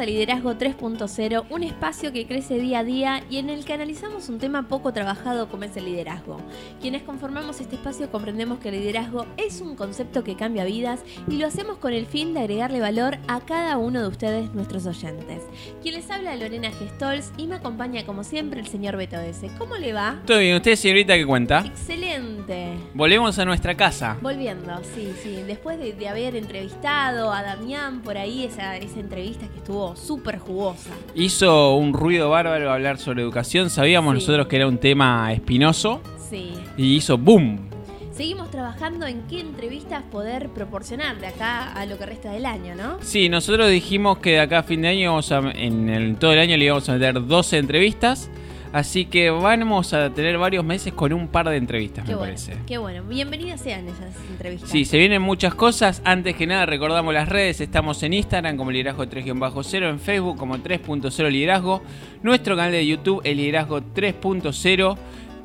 [0.00, 4.30] A Liderazgo 3.0, un espacio que crece día a día y en el que analizamos
[4.30, 6.38] un tema poco trabajado como es el liderazgo.
[6.80, 11.36] Quienes conformamos este espacio comprendemos que el liderazgo es un concepto que cambia vidas y
[11.36, 15.42] lo hacemos con el fin de agregarle valor a cada uno de ustedes, nuestros oyentes.
[15.82, 19.50] Quien les habla Lorena Gestols y me acompaña como siempre el señor Beto S.
[19.58, 20.22] ¿Cómo le va?
[20.24, 21.62] Todo bien, ¿usted señorita qué cuenta?
[21.66, 22.70] Excelente.
[22.94, 24.16] Volvemos a nuestra casa.
[24.22, 25.42] Volviendo, sí, sí.
[25.46, 30.38] Después de, de haber entrevistado a Damián por ahí, esa, esa entrevista que estuvo súper
[30.38, 30.90] jugosa.
[31.14, 33.70] Hizo un ruido bárbaro hablar sobre educación.
[33.70, 34.20] Sabíamos Sí.
[34.20, 36.52] nosotros que era un tema espinoso Sí.
[36.76, 37.68] y hizo boom.
[38.12, 42.74] Seguimos trabajando en qué entrevistas poder proporcionar de acá a lo que resta del año,
[42.74, 42.98] ¿no?
[43.00, 46.32] Sí, nosotros dijimos que de acá a fin de año, vamos a- en el, todo
[46.34, 48.30] el año le íbamos a meter 12 entrevistas.
[48.72, 52.32] Así que vamos a tener varios meses con un par de entrevistas, Qué me bueno,
[52.34, 52.56] parece.
[52.66, 53.02] qué bueno.
[53.02, 54.70] Bienvenidas sean esas entrevistas.
[54.70, 56.00] Sí, se vienen muchas cosas.
[56.04, 57.60] Antes que nada, recordamos las redes.
[57.60, 61.82] Estamos en Instagram como Liderazgo 3-0, en Facebook como 3.0 Liderazgo,
[62.22, 64.96] nuestro canal de YouTube, el Liderazgo 3.0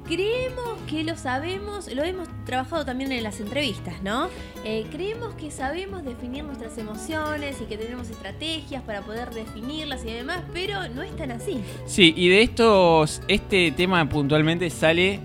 [0.09, 4.29] creemos que lo sabemos, lo hemos trabajado también en las entrevistas, ¿no?
[4.65, 10.13] Eh, creemos que sabemos definir nuestras emociones y que tenemos estrategias para poder definirlas y
[10.13, 11.61] demás, pero no es tan así.
[11.87, 15.21] Sí, y de estos, este tema puntualmente sale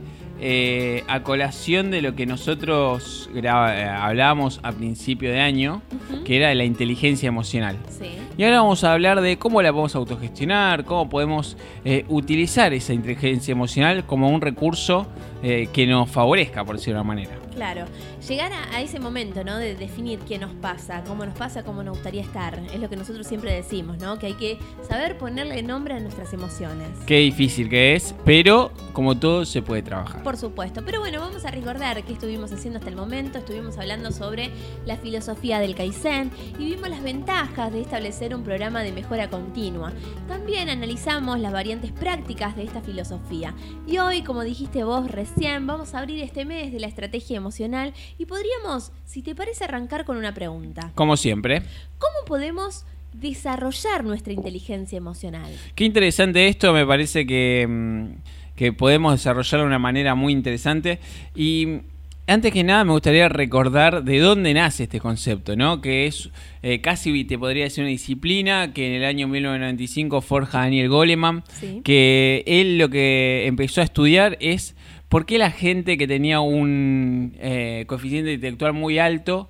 [0.45, 5.81] eh, a colación de lo que nosotros eh, hablábamos a principio de año,
[6.25, 7.77] que era de la inteligencia emocional.
[7.88, 8.17] Sí.
[8.38, 11.55] Y ahora vamos a hablar de cómo la podemos autogestionar, cómo podemos
[11.86, 15.08] eh, utilizar esa inteligencia emocional como un recurso
[15.43, 17.39] eh, que nos favorezca, por decirlo de una manera.
[17.54, 17.86] Claro,
[18.27, 19.58] llegar a, a ese momento, ¿no?
[19.58, 22.58] De definir qué nos pasa, cómo nos pasa, cómo nos gustaría estar.
[22.73, 24.17] Es lo que nosotros siempre decimos, ¿no?
[24.17, 26.87] Que hay que saber ponerle nombre a nuestras emociones.
[27.05, 30.23] Qué difícil que es, pero como todo se puede trabajar.
[30.23, 30.81] Por supuesto.
[30.83, 33.37] Pero bueno, vamos a recordar qué estuvimos haciendo hasta el momento.
[33.37, 34.49] Estuvimos hablando sobre
[34.86, 39.92] la filosofía del Kaizen y vimos las ventajas de establecer un programa de mejora continua.
[40.27, 43.54] También analizamos las variantes prácticas de esta filosofía.
[43.86, 47.94] Y hoy, como dijiste vos recién, vamos a abrir este mes de la estrategia emocional
[48.17, 50.92] y podríamos, si te parece, arrancar con una pregunta.
[50.95, 51.61] Como siempre.
[51.98, 55.52] ¿Cómo podemos desarrollar nuestra inteligencia emocional?
[55.76, 60.99] Qué interesante esto, me parece que, mm, que podemos desarrollarlo de una manera muy interesante.
[61.36, 61.80] Y
[62.27, 65.82] antes que nada me gustaría recordar de dónde nace este concepto, ¿no?
[65.82, 66.30] Que es
[66.61, 71.43] eh, casi, te podría decir, una disciplina que en el año 1995 forja Daniel Goleman,
[71.60, 71.82] Sí.
[71.83, 74.76] que él lo que empezó a estudiar es
[75.13, 79.47] por qué la gente que tenía un eh, coeficiente intelectual muy alto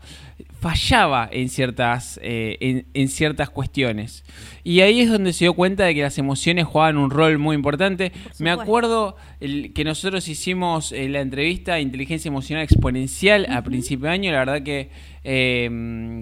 [0.59, 4.25] fallaba en ciertas, eh, en, en ciertas cuestiones.
[4.65, 7.55] Y ahí es donde se dio cuenta de que las emociones jugaban un rol muy
[7.55, 8.11] importante.
[8.39, 14.13] Me acuerdo el- que nosotros hicimos eh, la entrevista Inteligencia Emocional Exponencial a principio de
[14.13, 14.89] año, la verdad que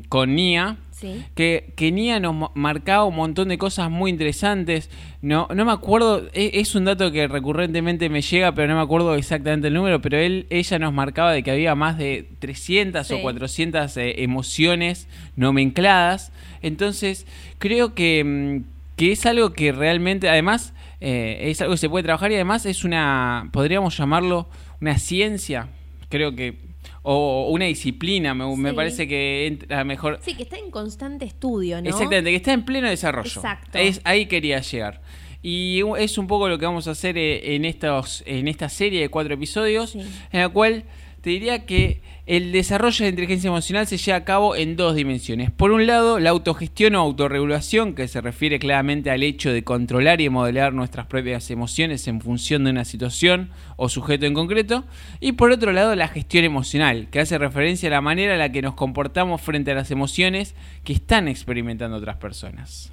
[0.07, 1.25] con Nia, Sí.
[1.35, 4.89] que, que Nia nos ma- marcaba un montón de cosas muy interesantes.
[5.23, 8.81] No, no me acuerdo, e- es, un dato que recurrentemente me llega, pero no me
[8.83, 13.07] acuerdo exactamente el número, pero él, ella nos marcaba de que había más de 300
[13.07, 13.15] Sí.
[13.15, 16.31] o 400 eh, emociones nomencladas.
[16.61, 17.25] Entonces,
[17.57, 18.63] creo que, mm,
[18.95, 22.65] que es algo que realmente, además, eh, es algo que se puede trabajar y además
[22.65, 24.47] es una, podríamos llamarlo
[24.79, 25.67] una ciencia,
[26.09, 26.55] creo que,
[27.03, 28.75] o una disciplina, me, me Sí.
[28.75, 30.19] parece que entra mejor.
[30.21, 31.89] Sí, que está en constante estudio, ¿no?
[31.89, 33.27] Exactamente, que está en pleno desarrollo.
[33.33, 33.77] Exacto.
[33.77, 35.01] Es, ahí quería llegar.
[35.43, 39.01] Y es un poco lo que vamos a hacer eh, en, estos, en esta serie
[39.01, 39.99] de cuatro episodios, Sí.
[40.31, 40.83] en la cual
[41.21, 45.49] te diría que el desarrollo de inteligencia emocional se lleva a cabo en dos dimensiones.
[45.49, 50.21] Por un lado, la autogestión o autorregulación, que se refiere claramente al hecho de controlar
[50.21, 54.85] y modelar nuestras propias emociones en función de una situación o sujeto en concreto.
[55.19, 58.51] Y por otro lado, la gestión emocional, que hace referencia a la manera en la
[58.51, 62.91] que nos comportamos frente a las emociones que están experimentando otras personas.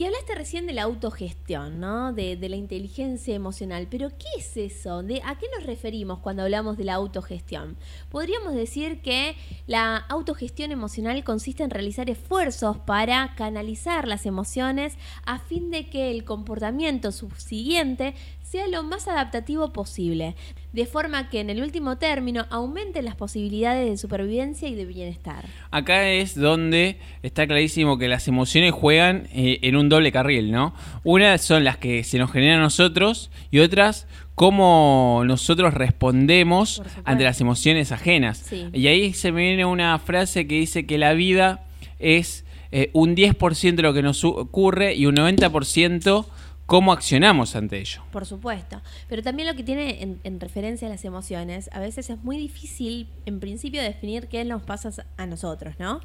[0.00, 2.14] Y hablaste recién de la autogestión, ¿no?
[2.14, 3.86] De, la inteligencia emocional.
[3.90, 5.02] Pero, ¿qué es eso?
[5.02, 7.76] ¿De, ¿A qué nos referimos cuando hablamos de la autogestión?
[8.08, 9.36] Podríamos decir que
[9.66, 14.94] la autogestión emocional consiste en realizar esfuerzos para canalizar las emociones
[15.26, 18.14] a fin de que el comportamiento subsiguiente
[18.50, 20.34] sea lo más adaptativo posible,
[20.72, 25.44] de forma que en el último término aumenten las posibilidades de supervivencia y de bienestar.
[25.70, 30.74] Acá es donde está clarísimo que las emociones juegan eh, en un doble carril, ¿no?
[31.04, 37.22] Una son las que se nos generan a nosotros y otras cómo nosotros respondemos ante
[37.22, 38.52] las emociones ajenas.
[38.72, 41.66] Y ahí se me viene una frase que dice que la vida
[42.00, 46.26] es eh, un 10% de lo que nos ocurre y un 90%
[46.70, 48.00] cómo accionamos ante ello.
[48.12, 52.10] Por supuesto, pero también lo que tiene en, en, referencia a las emociones, a veces
[52.10, 56.00] es muy difícil en principio definir qué nos pasa a nosotros, ¿no?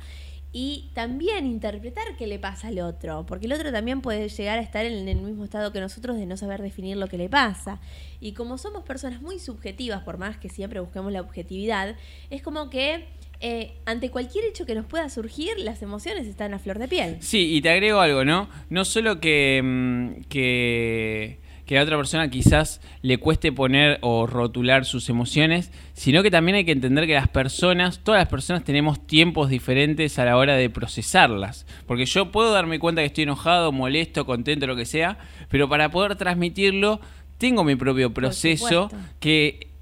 [0.58, 4.62] y también interpretar qué le pasa al otro, porque el otro también puede llegar a
[4.62, 7.82] estar en el mismo estado que nosotros de no saber definir lo que le pasa.
[8.22, 11.98] Y como somos personas muy subjetivas, por más que siempre busquemos la objetividad,
[12.30, 13.06] es como que
[13.40, 17.18] eh, ante cualquier hecho que nos pueda surgir, las emociones están a flor de piel.
[17.20, 18.50] Sí, y te agrego algo, ¿no?
[18.70, 24.86] No solo que, mm, que que a otra persona quizás le cueste poner o rotular
[24.86, 29.06] sus emociones, sino que también hay que entender que las personas, todas las personas tenemos
[29.06, 31.66] tiempos diferentes a la hora de procesarlas.
[31.88, 35.18] Porque yo puedo darme cuenta que estoy enojado, molesto, contento, lo que sea,
[35.50, 37.00] pero para poder transmitirlo
[37.38, 38.90] tengo mi propio proceso
[39.20, 39.75] que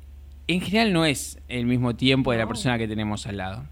[0.47, 3.63] en general no es el mismo tiempo de la persona que tenemos al lado.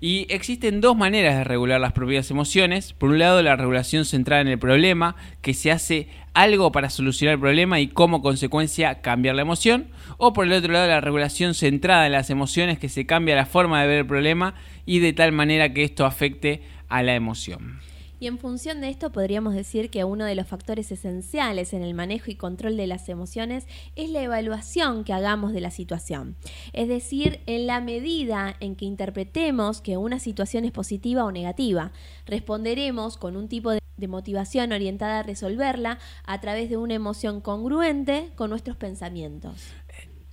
[0.00, 2.92] Y existen dos maneras de regular las propias emociones.
[2.92, 7.34] Por un lado, la regulación centrada en el problema, que se hace algo para solucionar
[7.34, 9.88] el problema y como consecuencia cambiar la emoción.
[10.18, 13.46] O por el otro lado, la regulación centrada en las emociones, que se cambia la
[13.46, 14.54] forma de ver el problema
[14.86, 17.80] y de tal manera que esto afecte a la emoción.
[18.20, 21.94] Y en función de esto podríamos decir que uno de los factores esenciales en el
[21.94, 26.36] manejo y control de las emociones es la evaluación que hagamos de la situación.
[26.74, 31.92] Es decir, en la medida en que interpretemos que una situación es positiva o negativa,
[32.26, 38.28] responderemos con un tipo de motivación orientada a resolverla a través de una emoción congruente
[38.36, 39.72] con nuestros pensamientos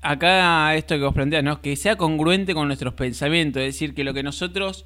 [0.02, 1.62] acá esto que vos planteas, ¿no?
[1.62, 4.86] Que sea congruente con nuestros pensamientos, es decir, que lo que nosotros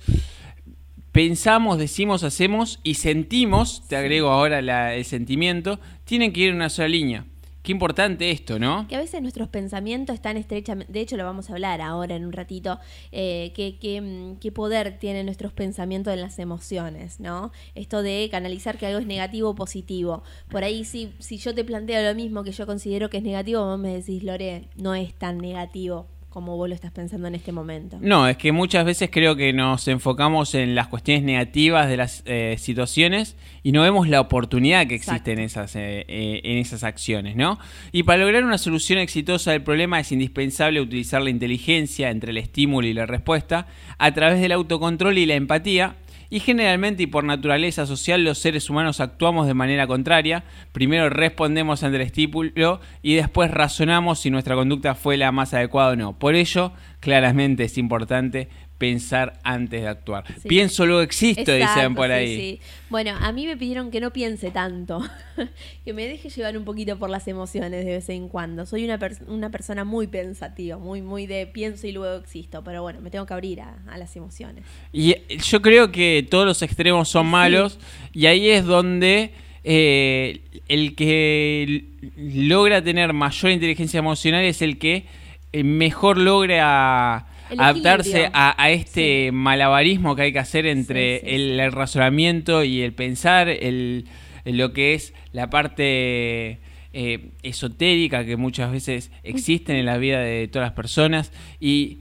[1.11, 6.69] pensamos, decimos, hacemos y sentimos, te agrego ahora el sentimiento, tienen que ir en una
[6.69, 7.25] sola línea.
[7.63, 8.87] Qué importante esto, ¿no?
[8.87, 12.25] Que a veces nuestros pensamientos están estrechamente, de hecho lo vamos a hablar ahora en
[12.25, 12.79] un ratito,
[13.11, 13.53] eh,
[14.01, 17.51] mm, qué, poder tienen nuestros pensamientos en las emociones, ¿no?
[17.75, 20.23] Esto de canalizar que algo es negativo o positivo.
[20.49, 23.63] Por ahí si, si yo te planteo lo mismo que yo considero que es negativo,
[23.63, 27.51] vos me decís, Lore, no es tan negativo como vos lo estás pensando en este
[27.51, 27.97] momento.
[27.99, 32.23] No, es que muchas veces creo que nos enfocamos en las cuestiones negativas de las
[32.25, 36.85] eh, situaciones y no vemos la oportunidad que existe en esas, eh, eh, en esas
[36.85, 37.59] acciones, ¿no?
[37.91, 42.37] Y para lograr una solución exitosa del problema es indispensable utilizar la inteligencia entre el
[42.37, 43.67] estímulo y la respuesta
[43.97, 45.97] a través del autocontrol y la empatía
[46.31, 50.45] y generalmente y por naturaleza social los seres humanos actuamos de manera contraria.
[50.71, 55.91] Primero respondemos ante el estímulo y después razonamos si nuestra conducta fue la más adecuada
[55.91, 56.17] o no.
[56.17, 58.47] Por ello, claramente es importante
[58.81, 60.23] pensar antes de actuar.
[60.47, 62.59] Pienso luego existo, dicen por ahí.
[62.89, 65.07] Bueno, a mí me pidieron que no piense tanto,
[65.85, 68.65] que me deje llevar un poquito por las emociones de vez en cuando.
[68.65, 68.97] Soy una,
[69.27, 73.27] una persona muy pensativa, muy, muy de pienso y luego existo, pero bueno, me tengo
[73.27, 74.63] que abrir a, las emociones.
[74.91, 77.77] Y eh, yo creo que todos los extremos son malos
[78.13, 79.31] y ahí es donde...
[79.63, 81.85] Eh, el que
[82.17, 85.05] logra tener mayor inteligencia emocional es el que
[85.53, 92.81] eh, mejor logra adaptarse a, este malabarismo que hay que hacer entre el, razonamiento y
[92.81, 94.05] el pensar, el,
[94.45, 96.59] lo que es la parte
[96.93, 101.99] eh, esotérica que muchas veces existe en la vida de todas las personas y,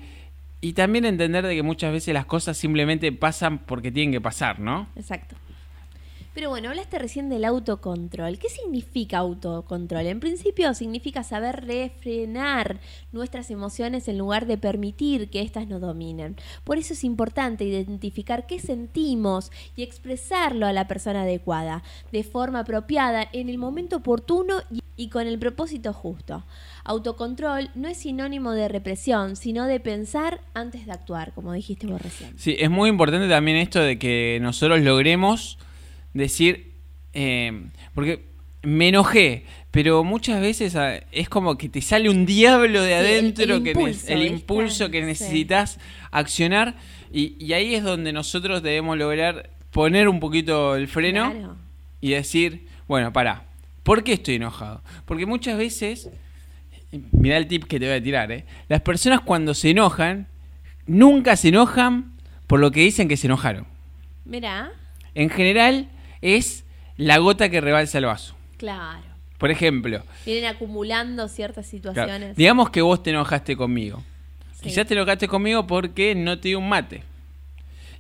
[0.61, 4.61] y también entender de que muchas veces las cosas simplemente pasan porque tienen que pasar,
[4.61, 4.89] ¿no?
[4.97, 5.37] Exacto.
[6.33, 8.39] Pero bueno, hablaste recién del autocontrol.
[8.39, 10.07] ¿Qué significa autocontrol?
[10.07, 12.79] En principio significa saber refrenar
[13.11, 16.37] nuestras emociones en lugar de permitir que éstas nos dominen.
[16.63, 21.83] Por eso es importante identificar qué sentimos y expresarlo a la persona adecuada,
[22.13, 24.59] de forma apropiada, en el momento oportuno
[24.97, 26.45] y con el propósito justo.
[26.85, 32.01] Autocontrol no es sinónimo de represión, sino de pensar antes de actuar, como dijiste vos
[32.01, 32.39] recién.
[32.39, 35.59] Sí, es muy importante también esto de que nosotros logremos
[36.15, 36.73] decir,
[37.13, 38.31] eh, porque
[38.63, 43.57] me enojé, pero muchas veces ah, es como que te sale un diablo de adentro,
[43.57, 45.79] el, que impulso, el impulso que necesitas
[46.11, 46.77] accionar,
[47.13, 51.57] y, ahí es donde nosotros debemos lograr poner un poquito el freno
[52.01, 53.45] y decir, bueno, para,
[53.83, 54.83] ¿por qué estoy enojado?
[55.07, 56.11] Porque muchas veces,
[57.13, 58.45] mira el tip que te voy a tirar, ¿eh?
[58.69, 60.27] las personas cuando se enojan,
[60.87, 62.13] nunca se enojan
[62.47, 63.67] por lo que dicen que se enojaron.
[64.25, 64.73] Mira.
[65.15, 65.89] En general,
[66.23, 66.65] es
[66.97, 68.35] la gota que rebalsa el vaso.
[68.57, 69.03] Claro.
[69.39, 72.37] Por ejemplo, Vienen acumulando ciertas claro, situaciones.
[72.37, 74.03] digamos que vos te enojaste conmigo.
[74.57, 74.65] Sí.
[74.65, 77.03] Quizás te enojaste conmigo porque no te di un mate.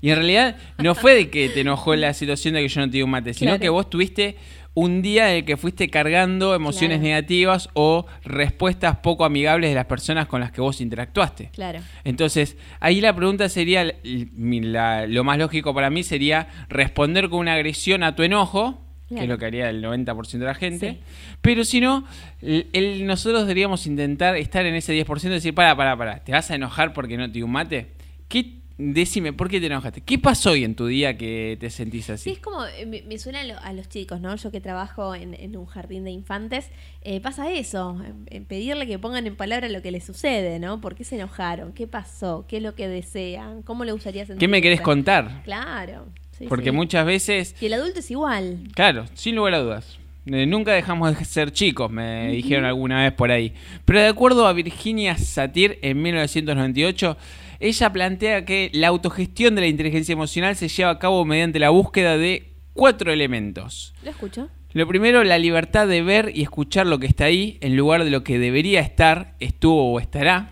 [0.02, 2.86] Y en realidad no fue de que te enojó la situación de que yo no
[2.90, 3.60] te di un mate, sino Claro.
[3.60, 4.36] que vos tuviste
[4.74, 7.08] un día en el que fuiste cargando emociones Claro.
[7.08, 11.50] negativas o respuestas poco amigables de las personas con las que vos interactuaste.
[11.52, 11.80] Claro.
[12.04, 17.54] Entonces, ahí la pregunta sería, la- lo más lógico para mí sería responder con una
[17.54, 20.98] agresión a tu enojo, que es lo que haría el 90% de la gente, Sí.
[21.42, 22.04] pero si no,
[22.40, 26.30] el- el- nosotros deberíamos intentar estar en ese 10% y decir, para, para, para, ¿te
[26.30, 27.88] vas a enojar porque no te di un mate?
[28.28, 30.00] ¿Qué, decime, ¿por qué te enojaste?
[30.00, 32.30] ¿Qué pasó hoy en tu día que te sentís Sí, así?
[32.30, 34.34] es como, eh, me, me suena a, lo- a los chicos, ¿no?
[34.36, 36.70] Yo que trabajo en, en un jardín de infantes,
[37.02, 40.80] eh, pasa eso, en, en pedirle que pongan en palabra lo que les sucede, ¿no?
[40.80, 41.72] ¿Por qué se enojaron?
[41.72, 42.46] ¿Qué pasó?
[42.48, 43.62] ¿Qué es lo que desean?
[43.62, 44.40] ¿Cómo le gustaría sentir?
[44.40, 45.42] ¿Qué me querés contar?
[45.44, 46.06] Claro.
[46.38, 46.76] sí, Porque sí.
[46.76, 48.58] muchas veces Y el adulto es igual.
[48.74, 49.98] Claro, sin lugar a dudas.
[50.26, 53.54] Eh, nunca dejamos de ser chicos, me dijeron alguna vez por ahí.
[53.86, 57.16] Pero de acuerdo a Virginia Satir en 1998,
[57.60, 61.70] ella plantea que la autogestión de la inteligencia emocional se lleva a cabo mediante la
[61.70, 63.94] búsqueda de cuatro elementos.
[64.02, 64.48] ¿Lo escucho?
[64.72, 68.10] Lo primero, la libertad de ver y escuchar lo que está ahí en lugar de
[68.10, 70.50] lo que debería estar, estuvo o estará.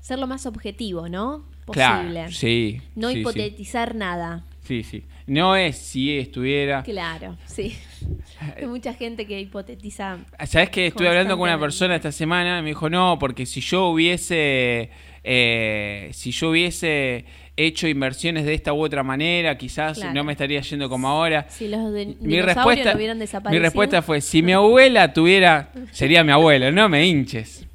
[0.00, 1.44] Ser lo más objetivo, ¿no?
[1.64, 2.12] Posible.
[2.12, 2.80] Claro, sí.
[2.96, 3.20] No sí, sí.
[3.20, 4.44] hipotetizar nada.
[4.62, 5.04] Sí, sí.
[5.26, 6.82] No es si estuviera.
[6.82, 7.76] Claro, sí.
[8.56, 10.18] Hay mucha gente que hipotetiza.
[10.44, 12.58] ¿Sabes que estuve hablando con una persona esta semana?
[12.58, 14.90] y Me dijo, no, porque si yo hubiese.
[15.24, 17.24] Eh, si yo hubiese
[17.56, 20.14] hecho inversiones de esta u otra manera, quizás Claro.
[20.14, 21.46] no me estaría yendo como ahora.
[21.48, 25.70] Si los de- Mi respuesta, mi fue: si mi abuela tuviera.
[25.92, 27.66] Sería mi abuelo, no me hinches.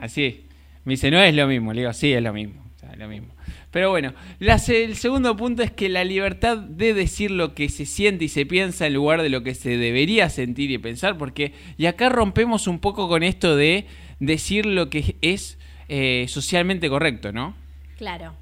[0.00, 0.42] Así.
[0.84, 1.72] Me dice, no es lo mismo.
[1.72, 2.62] Le digo, sí, es lo mismo.
[2.76, 3.28] o sea, es lo mismo.
[3.72, 8.24] Pero bueno, el segundo punto es que la libertad de decir lo que se siente
[8.24, 11.86] y se piensa en lugar de lo que se debería sentir y pensar, porque y
[11.86, 13.84] acá rompemos un poco con esto de
[14.20, 15.55] decir lo que es
[15.88, 17.54] eh, socialmente correcto, ¿no?
[17.96, 18.34] Claro.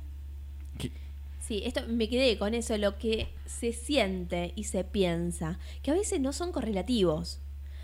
[0.79, 0.91] ¿Qué?
[1.41, 5.95] Sí, esto me quedé con eso, lo que se siente y se piensa, que a
[5.95, 7.41] veces no son correlativos.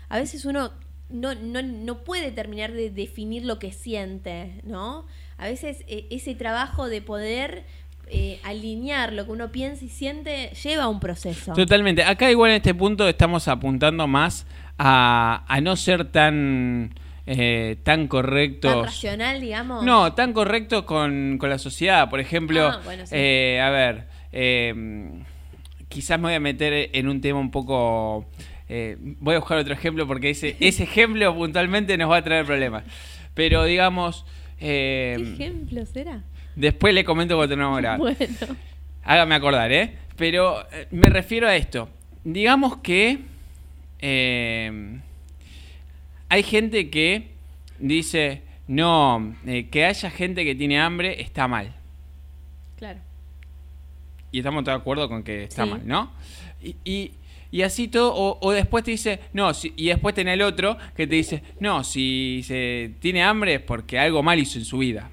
[0.09, 0.71] A veces uno
[1.09, 5.05] no, no, no puede terminar de definir lo que siente, ¿no?
[5.37, 7.65] A veces eh, ese trabajo de poder
[8.07, 11.53] eh, alinear lo que uno piensa y siente lleva un proceso.
[11.53, 12.03] Totalmente.
[12.03, 14.45] Acá igual en este punto estamos apuntando más
[14.77, 16.93] a, a no ser tan,
[17.37, 18.73] eh, tan correctos.
[18.73, 19.83] Tan racional, digamos.
[19.83, 22.09] No, tan correctos con, con la sociedad.
[22.09, 23.15] Por ejemplo, Ah, bueno, sí.
[23.17, 24.73] eh, a ver, eh,
[25.87, 28.25] quizás me voy a meter en un tema un poco...
[29.19, 32.83] voy a buscar otro ejemplo porque ese, ese ejemplo puntualmente nos va a traer problemas.
[33.33, 34.25] Pero digamos...
[34.59, 36.21] ¿Qué ejemplo será?
[36.55, 37.99] después le comento cuando terminamos de grabar.
[38.17, 38.55] Bueno.
[39.03, 39.95] Hágame acordar, ¿eh?
[40.17, 41.89] Pero me refiero a esto.
[42.23, 43.19] Digamos que
[43.99, 44.99] eh,
[46.31, 47.31] hay gente que
[47.77, 51.73] dice, no, eh, que haya gente que tiene hambre está mal.
[52.77, 52.99] Claro.
[54.31, 55.69] Y estamos todos de acuerdo con que está Sí.
[55.71, 56.11] mal, ¿no?
[56.63, 57.11] Y, y-
[57.51, 60.77] y así todo, o, o después te dice, no, si- y después tenés el otro
[60.95, 64.77] que te dice, no, si se tiene hambre es porque algo mal hizo en su
[64.77, 65.09] vida.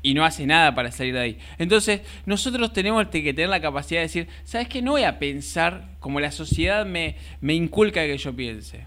[0.00, 1.38] Y no hace nada para salir de ahí.
[1.58, 4.80] Entonces, nosotros tenemos que tener la capacidad de decir, ¿sabes qué?
[4.80, 8.86] No voy a pensar como la sociedad me, me inculca que yo piense.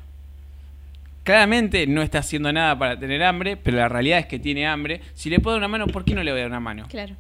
[1.26, 5.02] Claramente no está haciendo nada para tener hambre, pero la realidad es que tiene hambre.
[5.16, 6.86] Si le puedo dar una mano, ¿por qué no le voy a dar una mano?
[6.88, 7.16] Claro.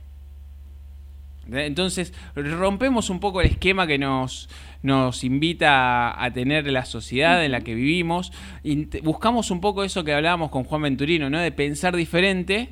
[1.51, 1.65] ¿Eh?
[1.65, 4.47] Entonces, rompemos un poco el esquema que nos,
[4.83, 8.31] nos invita a, tener la sociedad en la que vivimos.
[8.63, 11.39] y buscamos un poco eso que hablábamos con Juan Venturino, ¿no?
[11.39, 12.69] De pensar diferente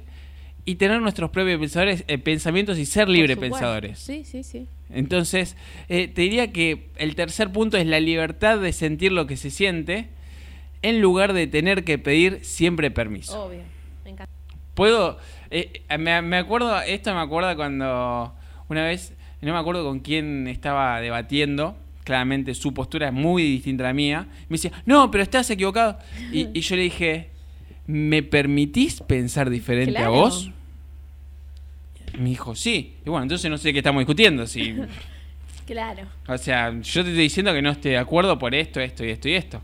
[0.66, 3.98] y tener nuestros propios pensadores, eh, pensamientos y ser libre pensadores.
[3.98, 4.68] Sí, sí, sí.
[4.92, 5.58] Entonces,
[5.90, 9.50] eh, te diría que el tercer punto es la libertad de sentir lo que se
[9.50, 10.10] siente
[10.84, 13.46] en lugar de tener que pedir siempre permiso.
[13.46, 13.62] Obvio.
[14.04, 14.32] Me encanta.
[14.76, 15.18] Puedo.
[15.50, 16.80] eh, me, me acuerdo.
[16.82, 18.34] Esto me acuerda cuando
[18.70, 19.14] una vez.
[19.42, 21.76] No me acuerdo con quién estaba debatiendo.
[22.06, 24.28] Claramente su postura es muy distinta a la mía.
[24.50, 25.98] Me decía, no, pero estás equivocado.
[26.32, 27.30] Y, y yo le dije,
[27.88, 30.06] ¿me permitís pensar diferente Claro.
[30.08, 30.52] a vos?
[32.18, 32.96] Me dijo, sí.
[33.06, 34.46] Y bueno, entonces no sé qué estamos discutiendo.
[34.48, 34.76] Si,
[35.66, 36.04] Claro.
[36.28, 39.10] o sea, yo te estoy diciendo que no estoy de acuerdo por esto, esto y
[39.12, 39.62] esto y esto.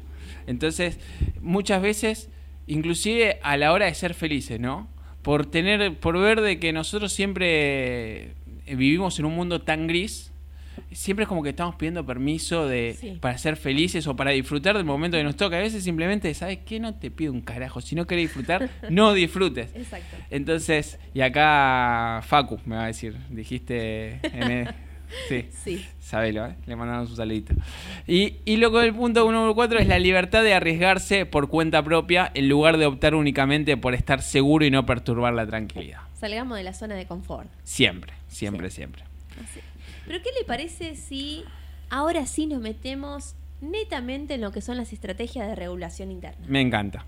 [0.49, 0.99] Entonces,
[1.41, 2.29] muchas veces,
[2.67, 4.87] inclusive a la hora de ser felices, ¿no?
[5.21, 8.31] Por tener, por ver de que nosotros siempre
[8.65, 10.31] eh, vivimos en un mundo tan gris,
[10.91, 13.17] siempre es como que estamos pidiendo permiso de, Sí.
[13.19, 15.57] para ser felices o para disfrutar del momento que nos toca.
[15.57, 16.79] A veces simplemente, ¿sabes qué?
[16.79, 17.81] No te pido un carajo.
[17.81, 19.75] Si no querés disfrutar, no disfrutes.
[19.75, 20.15] Exacto.
[20.31, 24.69] Entonces, y acá Facu me va a decir, dijiste en el-
[25.27, 25.47] Sí.
[25.63, 25.85] Sí.
[25.99, 26.55] Sabelo, ¿eh?
[26.65, 27.53] le mandamos un saludito.
[28.07, 32.31] Y, y luego el punto número cuatro es la libertad de arriesgarse por cuenta propia
[32.33, 35.99] en lugar de optar únicamente por estar seguro y no perturbar la tranquilidad.
[36.15, 37.49] Salgamos de la zona de confort.
[37.63, 38.75] Siempre, siempre, Sí.
[38.77, 39.03] siempre.
[39.43, 39.59] Así.
[40.07, 41.43] Pero ¿qué le parece si
[41.89, 46.45] ahora sí nos metemos netamente en lo que son las estrategias de regulación interna?
[46.47, 47.05] Me encanta.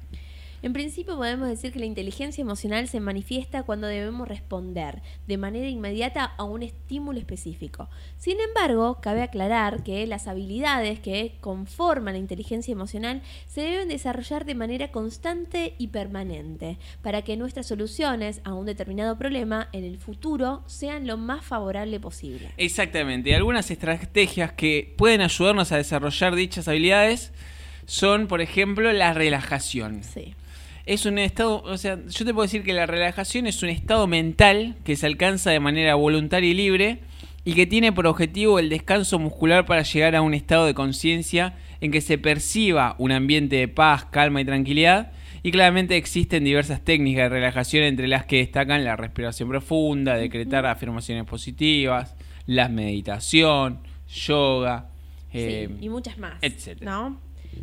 [0.63, 5.67] En principio podemos decir que la inteligencia emocional se manifiesta cuando debemos responder de manera
[5.67, 7.89] inmediata a un estímulo específico.
[8.19, 14.45] Sin embargo, cabe aclarar que las habilidades que conforman la inteligencia emocional se deben desarrollar
[14.45, 19.97] de manera constante y permanente para que nuestras soluciones a un determinado problema en el
[19.97, 22.51] futuro sean lo más favorable posible.
[22.57, 23.33] Exactamente.
[23.33, 27.33] Algunas estrategias que pueden ayudarnos a desarrollar dichas habilidades
[27.87, 30.03] son, por ejemplo, la relajación.
[30.03, 30.35] Sí.
[30.85, 34.07] Es un estado, o sea, yo te puedo decir que la relajación es un estado
[34.07, 36.99] mental que se alcanza de manera voluntaria y libre
[37.43, 41.55] y que tiene por objetivo el descanso muscular para llegar a un estado de conciencia
[41.81, 45.11] en que se perciba un ambiente de paz, calma y tranquilidad.
[45.43, 50.67] Y claramente existen diversas técnicas de relajación entre las que destacan la respiración profunda, decretar
[50.67, 54.89] afirmaciones positivas, la meditación, yoga,
[55.33, 56.33] eh, Sí, y muchas más.
[56.41, 56.91] etcétera.
[56.91, 57.19] ¿No?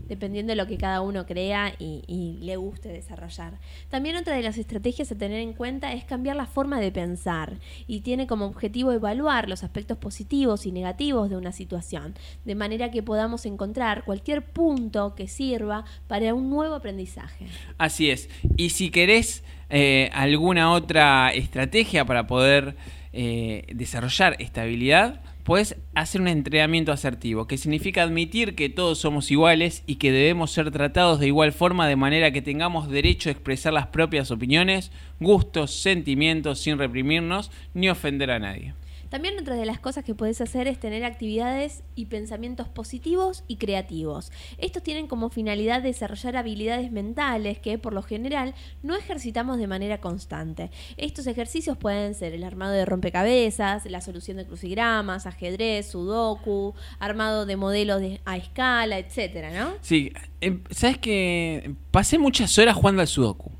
[0.09, 3.59] Dependiendo de lo que cada uno crea y, le guste desarrollar.
[3.88, 7.59] También otra de las estrategias a tener en cuenta es cambiar la forma de pensar
[7.87, 12.14] y tiene como objetivo evaluar los aspectos positivos y negativos de una situación,
[12.45, 17.47] de manera que podamos encontrar cualquier punto que sirva para un nuevo aprendizaje.
[17.76, 18.28] Así es.
[18.57, 22.76] Y si querés eh, alguna otra estrategia para poder
[23.12, 29.31] eh, desarrollar esta habilidad, puedes hacer un entrenamiento asertivo, que significa admitir que todos somos
[29.31, 33.33] iguales y que debemos ser tratados de igual forma de manera que tengamos derecho a
[33.33, 38.75] expresar las propias opiniones, gustos, sentimientos sin reprimirnos ni ofender a nadie.
[39.10, 43.56] También otra de las cosas que puedes hacer es tener actividades y pensamientos positivos y
[43.56, 44.30] creativos.
[44.58, 49.98] Estos tienen como finalidad desarrollar habilidades mentales que por lo general no ejercitamos de manera
[50.00, 50.70] constante.
[50.96, 57.46] Estos ejercicios pueden ser el armado de rompecabezas, la solución de crucigramas, ajedrez, sudoku, armado
[57.46, 59.73] de modelos de- a escala, etcétera, ¿no?
[59.80, 63.50] Sí, eh, sabes que pasé muchas horas jugando al Sudoku.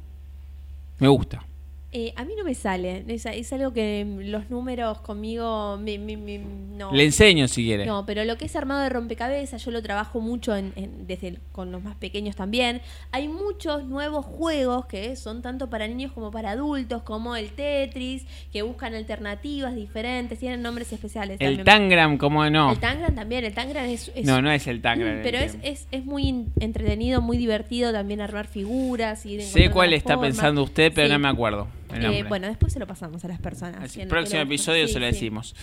[0.99, 1.45] Me gusta.
[1.91, 6.19] Eh, a mí no me sale, es, es algo que los números conmigo me- me-
[6.19, 6.93] me- no.
[6.93, 7.87] Le enseño si quiere.
[7.87, 11.29] No, pero lo que es armado de rompecabezas, yo lo trabajo mucho en, en- desde
[11.29, 12.83] el- con los más pequeños también.
[13.11, 18.27] Hay muchos nuevos juegos que son tanto para niños como para adultos, como el Tetris,
[18.53, 21.39] que buscan alternativas diferentes, tienen nombres especiales.
[21.41, 21.65] el también.
[21.65, 22.71] Tangram, ¿cómo no?
[22.73, 24.13] El Tangram también, el Tangram es...
[24.15, 25.21] es- No, no es el Tangram.
[25.23, 29.25] Pero es, es, es muy entretenido, muy divertido también armar figuras.
[29.25, 30.33] ir Sé cuál está formas.
[30.33, 31.13] pensando usted, pero Sí.
[31.15, 31.67] no me acuerdo.
[31.93, 33.83] El Eh, bueno, después se lo pasamos a las personas.
[33.83, 35.13] Así, no- próximo episodio sí, se lo sí.
[35.13, 35.55] decimos.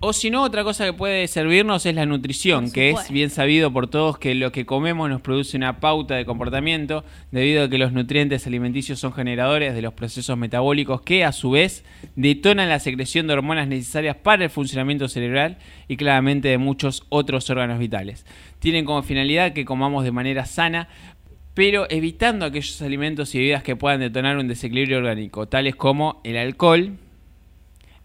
[0.00, 3.72] O si no, otra cosa que puede servirnos es la nutrición, que es bien sabido
[3.72, 7.78] por todos que lo que comemos nos produce una pauta de comportamiento debido a que
[7.78, 11.84] los nutrientes alimenticios son generadores de los procesos metabólicos que a su vez
[12.16, 15.56] detonan la secreción de hormonas necesarias para el funcionamiento cerebral
[15.88, 18.26] y claramente de muchos otros órganos vitales.
[18.58, 20.88] Tienen como finalidad que comamos de manera sana
[21.54, 26.36] pero evitando aquellos alimentos y bebidas que puedan detonar un desequilibrio orgánico, tales como el
[26.36, 26.98] alcohol,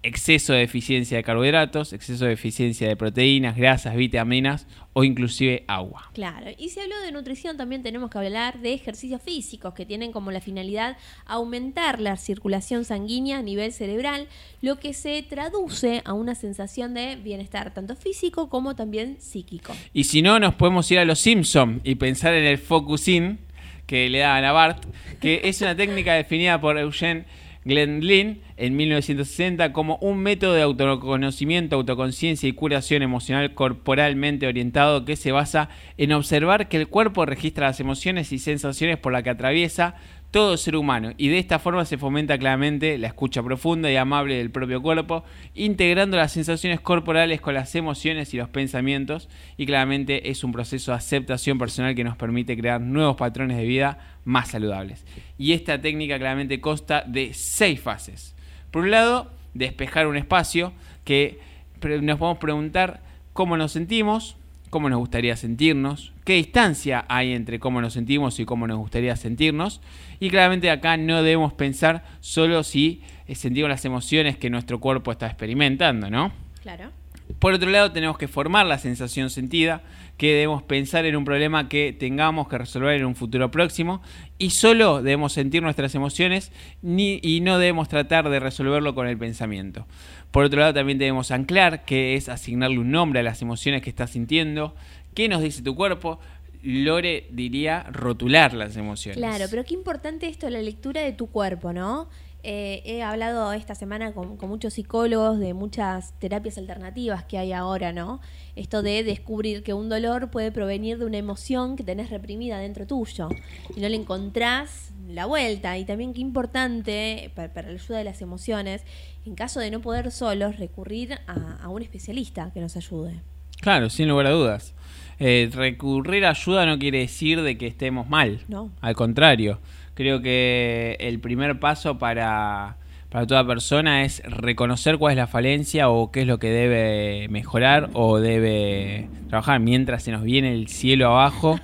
[0.01, 6.09] exceso de deficiencia de carbohidratos, exceso de deficiencia de proteínas, grasas, vitaminas o inclusive agua.
[6.13, 10.11] Claro, y si habló de nutrición, también tenemos que hablar de ejercicios físicos que tienen
[10.11, 14.27] como la finalidad aumentar la circulación sanguínea a nivel cerebral,
[14.61, 19.75] lo que se traduce a una sensación de bienestar tanto físico como también psíquico.
[19.93, 23.39] Y si no, nos podemos ir a los Simpson y pensar en el focusing
[23.85, 24.85] que le daban a Bart,
[25.19, 27.25] que es una técnica definida por Eugene
[27.69, 35.15] Glenlin en 1960 como un método de autoconocimiento, autoconciencia y curación emocional corporalmente orientado que
[35.15, 39.29] se basa en observar que el cuerpo registra las emociones y sensaciones por las que
[39.29, 39.95] atraviesa
[40.31, 44.35] todo ser humano y de esta forma se fomenta claramente la escucha profunda y amable
[44.35, 45.23] del propio cuerpo,
[45.55, 50.91] integrando las sensaciones corporales con las emociones y los pensamientos y claramente es un proceso
[50.91, 55.03] de aceptación personal que nos permite crear nuevos patrones de vida más saludables.
[55.37, 58.35] Y esta técnica claramente consta de seis fases.
[58.69, 60.73] Por un lado, despejar un espacio
[61.05, 61.39] que
[61.81, 63.01] nos podemos preguntar
[63.33, 64.35] cómo nos sentimos,
[64.69, 69.15] cómo nos gustaría sentirnos, qué distancia hay entre cómo nos sentimos y cómo nos gustaría
[69.15, 69.81] sentirnos.
[70.19, 75.11] Y claramente acá no debemos pensar solo si eh, sentimos las emociones que nuestro cuerpo
[75.11, 76.31] está experimentando, ¿no?
[76.61, 76.91] Claro.
[77.39, 79.83] Por otro lado, tenemos que formar la sensación sentida,
[80.19, 84.01] que debemos pensar en un problema que tengamos que resolver en un futuro próximo
[84.37, 86.51] y solo debemos sentir nuestras emociones
[86.81, 89.87] ni, y no debemos tratar de resolverlo con el pensamiento.
[90.31, 93.89] Por otro lado, también debemos anclar, que es asignarle un nombre a las emociones que
[93.89, 94.75] estás sintiendo,
[95.13, 96.19] qué nos dice tu cuerpo,
[96.63, 99.17] Lore diría rotular las emociones.
[99.17, 102.09] Claro, pero qué importante esto, la lectura de tu cuerpo, ¿no?
[102.41, 107.91] Eh, he hablado esta semana con, muchos psicólogos de muchas terapias alternativas que hay ahora,
[107.91, 108.21] ¿no?
[108.55, 112.87] Esto de descubrir que un dolor puede provenir de una emoción que tenés reprimida dentro
[112.87, 113.27] tuyo
[113.75, 115.77] y no le encontrás la vuelta.
[115.77, 118.83] Y también qué importante para, la ayuda de las emociones,
[119.25, 123.19] en caso de no poder solos, recurrir a, un especialista que nos ayude.
[123.59, 124.73] Claro, sin lugar a dudas.
[125.19, 128.39] Eh, recurrir a ayuda no quiere decir de que estemos mal.
[128.47, 128.71] No.
[128.79, 129.59] Al contrario
[129.99, 132.77] Creo que el primer paso para,
[133.11, 137.89] toda persona es reconocer cuál es la falencia o qué es lo que debe mejorar
[137.91, 141.59] o debe trabajar mientras se nos viene el cielo abajo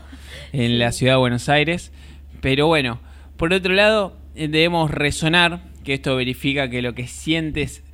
[0.51, 1.93] en la ciudad de Buenos Aires.
[2.41, 2.99] Pero bueno,
[3.37, 7.84] por otro lado, eh, debemos resonar, que esto verifica que lo que sientes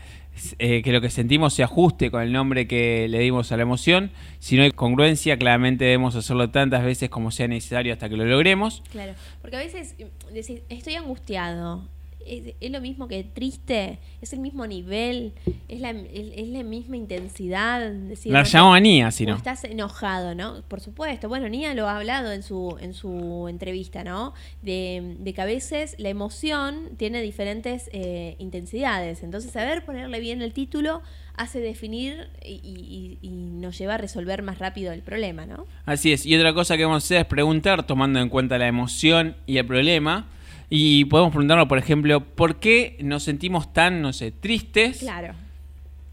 [0.60, 3.64] eh, que lo que sentimos se ajuste con el nombre que le dimos a la
[3.64, 4.12] emoción.
[4.40, 8.26] Si no hay congruencia, claramente debemos hacerlo tantas veces como sea necesario hasta que lo
[8.26, 8.84] logremos.
[8.92, 11.88] Claro, porque a veces mm, decís, estoy angustiado,
[12.26, 15.34] es, lo mismo que triste, es el mismo nivel,
[15.68, 17.92] es la, es, la misma intensidad.
[18.26, 19.36] la llamo a Nia, si no.
[19.36, 20.62] Estás enojado, ¿no?
[20.68, 21.30] Por supuesto.
[21.30, 24.34] Bueno, Nia lo ha hablado en su, en su entrevista, ¿no?
[24.62, 29.24] De, que a veces la emoción tiene diferentes eh, intensidades.
[29.24, 31.02] Entonces, saber ponerle bien el título
[31.36, 35.66] hace definir y, y, nos lleva a resolver más rápido el problema, ¿no?
[35.86, 36.26] Así es.
[36.26, 39.58] Y otra cosa que vamos a hacer es preguntar, tomando en cuenta la emoción y
[39.58, 40.28] el problema
[40.74, 45.00] y podemos preguntarnos, por ejemplo, ¿por qué nos sentimos tan, no sé, tristes?
[45.00, 45.34] Claro.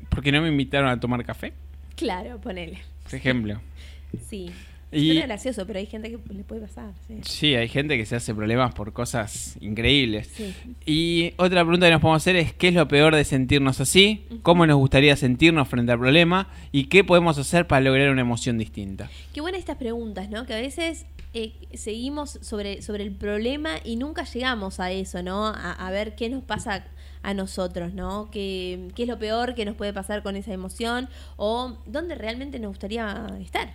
[0.08, 1.52] ¿Porque no me invitaron a tomar café?
[1.94, 2.80] Claro, ponele.
[3.04, 3.60] Por ejemplo.
[4.28, 4.50] Sí.
[4.90, 6.90] Y, es gracioso, pero hay gente que le puede pasar.
[7.22, 7.54] Sí.
[7.54, 10.28] hay gente que se hace problemas por cosas increíbles.
[10.34, 10.52] Sí.
[10.84, 14.24] Y otra pregunta que nos podemos hacer es: ¿qué es lo peor de sentirnos así?
[14.42, 16.48] ¿Cómo nos gustaría sentirnos frente al problema?
[16.72, 19.08] ¿Y qué podemos hacer para lograr una emoción distinta?
[19.32, 20.46] Qué buenas estas preguntas, ¿no?
[20.46, 25.46] Que a veces eh, seguimos sobre, sobre el problema y nunca llegamos a eso, ¿no?
[25.46, 26.84] A, ver qué nos pasa
[27.22, 28.30] a nosotros, ¿no?
[28.30, 31.08] ¿Qué, ¿Qué, es lo peor que nos puede pasar con esa emoción?
[31.36, 33.74] O dónde realmente nos gustaría estar.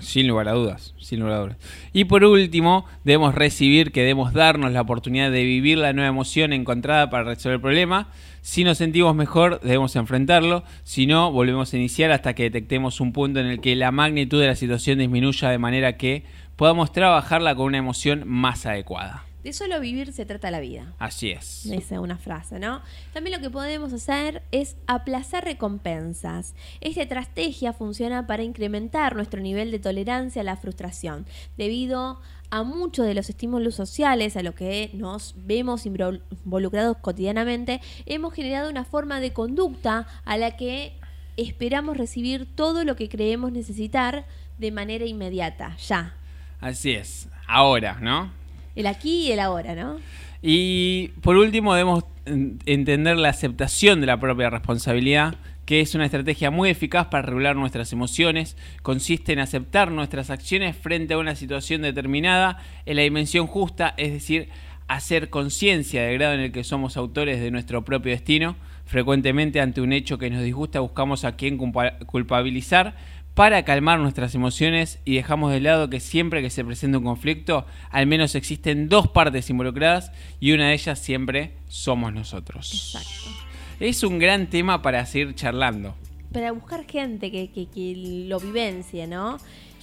[0.00, 1.56] Sin lugar a dudas, sin lugar a dudas.
[1.92, 6.52] Y por último, debemos recibir que debemos darnos la oportunidad de vivir la nueva emoción
[6.52, 8.08] encontrada para resolver el problema.
[8.40, 10.64] Si nos sentimos mejor, debemos enfrentarlo.
[10.82, 14.40] Si no, volvemos a iniciar hasta que detectemos un punto en el que la magnitud
[14.40, 16.24] de la situación disminuya de manera que
[16.56, 19.24] podamos trabajarla con una emoción más adecuada.
[19.44, 20.92] De solo vivir se trata la vida.
[20.98, 21.68] Así es.
[21.70, 22.82] Dice una frase, ¿no?
[23.12, 26.56] También lo que podemos hacer es aplazar recompensas.
[26.80, 33.06] Esta estrategia funciona para incrementar nuestro nivel de tolerancia a la frustración, debido a muchos
[33.06, 39.20] de los estímulos sociales a los que nos vemos involucrados cotidianamente, hemos generado una forma
[39.20, 40.98] de conducta a la que
[41.36, 44.26] esperamos recibir todo lo que creemos necesitar
[44.58, 46.16] de manera inmediata, ya.
[46.60, 48.30] Así es, ahora, ¿no?
[48.74, 49.98] El aquí y el ahora, ¿no?
[50.42, 56.50] Y por último debemos entender la aceptación de la propia responsabilidad, que es una estrategia
[56.50, 58.56] muy eficaz para regular nuestras emociones.
[58.82, 64.12] Consiste en aceptar nuestras acciones frente a una situación determinada en la dimensión justa, es
[64.12, 64.48] decir,
[64.88, 68.56] hacer conciencia del grado en el que somos autores de nuestro propio destino.
[68.84, 72.94] Frecuentemente ante un hecho que nos disgusta buscamos a quien culpabilizar,
[73.36, 77.66] para calmar nuestras emociones y dejamos de lado que siempre que se presenta un conflicto,
[77.90, 82.72] al menos existen dos partes involucradas y una de ellas siempre somos nosotros.
[82.72, 83.36] Exacto.
[83.78, 85.94] Es un gran tema para seguir charlando.
[86.32, 89.36] Para buscar gente que, que, que lo vivencie, ¿no?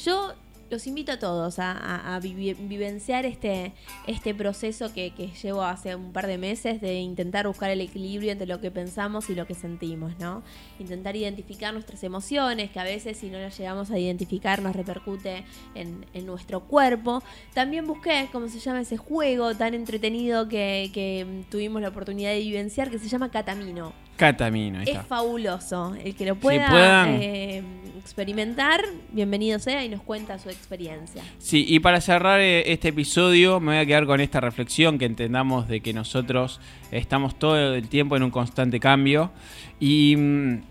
[0.04, 0.34] Yo
[0.74, 3.74] los invito a todos a, vivenciar este,
[4.08, 8.48] este proceso que, llevo hace un par de meses de intentar buscar el equilibrio entre
[8.48, 10.42] lo que pensamos y lo que sentimos, ¿no?
[10.80, 15.46] Intentar identificar nuestras emociones, que a veces si no las llegamos a identificar nos repercute
[15.76, 17.22] en, nuestro cuerpo.
[17.54, 22.40] También busqué, ¿cómo se llama ese juego tan entretenido que, que tuvimos la oportunidad de
[22.40, 24.03] vivenciar, que se llama Catamino.
[24.18, 24.82] Catamino.
[24.82, 25.96] Es fabuloso.
[25.96, 27.64] El que lo pueda eh,
[28.00, 31.24] experimentar, bienvenido sea y nos cuenta su experiencia.
[31.40, 35.06] Sí, y para cerrar eh, este episodio me voy a quedar con esta reflexión que
[35.06, 36.60] entendamos de que nosotros
[36.92, 39.32] estamos todo el tiempo en un constante cambio
[39.80, 40.62] y, mm,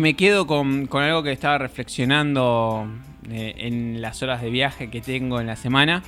[0.00, 2.86] me quedo con, algo que estaba reflexionando
[3.30, 6.02] eh, en las horas de viaje que tengo en la semana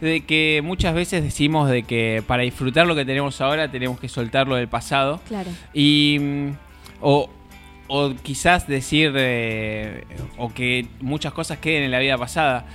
[0.00, 4.08] de que muchas veces decimos de que para disfrutar lo que tenemos ahora tenemos que
[4.08, 5.20] soltar lo del pasado.
[5.28, 5.50] Claro.
[5.72, 6.20] Y.
[7.00, 7.28] O,
[7.88, 10.04] o quizás decir eh,
[10.38, 12.66] o que muchas cosas queden en la vida pasada.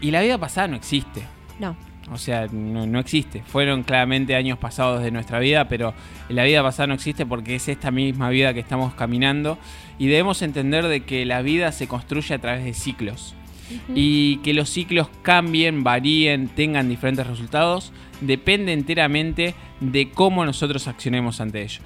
[0.00, 1.22] Y, y la vida pasada no existe.
[1.58, 1.76] No.
[2.10, 3.42] O sea, no, no existe.
[3.46, 5.94] Fueron claramente años pasados de nuestra vida, pero
[6.28, 9.58] la vida pasada no existe porque es esta misma vida que estamos caminando.
[9.98, 13.34] Y debemos entender de que la vida se construye a través de ciclos.
[13.94, 21.40] Y que los ciclos cambien, varíen, tengan diferentes resultados, depende enteramente de cómo nosotros accionemos
[21.40, 21.80] ante ello.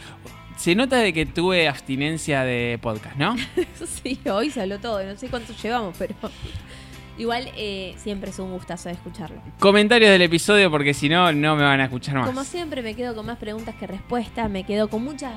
[0.56, 3.36] Se nota de que tuve abstinencia de podcast, ¿no?
[4.02, 5.04] sí, hoy salió todo.
[5.04, 6.14] No sé cuánto llevamos, pero
[7.18, 9.40] igual eh, siempre es un gustazo de escucharlo.
[9.58, 12.26] Comentarios del episodio porque si no, no me van a escuchar más.
[12.26, 15.32] Como siempre me quedo con más preguntas que respuestas, me quedo con muchas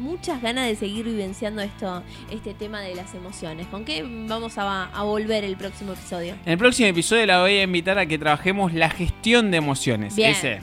[0.00, 3.66] muchas ganas de seguir vivenciando esto, este tema de las emociones.
[3.68, 6.34] ¿Con qué vamos a, a volver el próximo episodio?
[6.44, 10.16] En el próximo episodio la voy a invitar a que trabajemos la gestión de emociones.
[10.16, 10.30] Bien.
[10.30, 10.60] Ese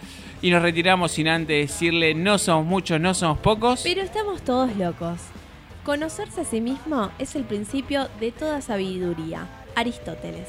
[0.42, 3.80] Y nos retiramos sin antes decirle, no somos muchos, no somos pocos.
[3.84, 5.20] Pero estamos todos locos.
[5.84, 9.46] Conocerse a sí mismo es el principio de toda sabiduría.
[9.76, 10.48] Aristóteles.